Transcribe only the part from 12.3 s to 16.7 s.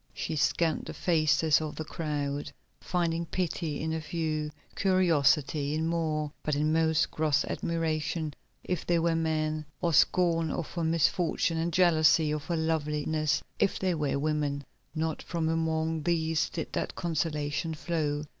of her loveliness if they were women. Not from among these